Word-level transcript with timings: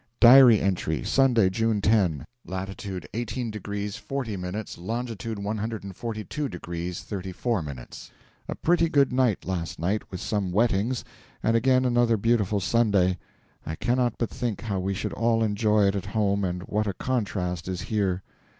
(Diary 0.19 0.59
entry) 0.59 1.03
Sunday, 1.03 1.51
June 1.51 1.79
10. 1.79 2.25
Latitude 2.43 3.07
18 3.13 3.51
degrees 3.51 3.97
40 3.97 4.35
minutes, 4.35 4.75
longitude 4.79 5.37
142 5.37 6.49
degrees 6.49 7.01
34 7.01 7.61
minutes. 7.61 8.09
A 8.49 8.55
pretty 8.55 8.89
good 8.89 9.13
night 9.13 9.45
last 9.45 9.77
night, 9.77 10.01
with 10.09 10.19
some 10.19 10.51
wettings, 10.51 11.03
and 11.43 11.55
again 11.55 11.85
another 11.85 12.17
beautiful 12.17 12.59
Sunday. 12.59 13.19
I 13.63 13.75
cannot 13.75 14.15
but 14.17 14.31
think 14.31 14.61
how 14.61 14.79
we 14.79 14.95
should 14.95 15.13
all 15.13 15.43
enjoy 15.43 15.83
it 15.85 15.95
at 15.95 16.07
home, 16.07 16.43
and 16.43 16.63
what 16.63 16.87
a 16.87 16.93
contrast 16.95 17.67
is 17.67 17.81
here! 17.81 18.23